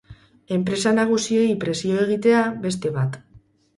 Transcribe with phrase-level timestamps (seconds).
[0.55, 3.21] Enpresa nagusiei presio egitea, beste bat.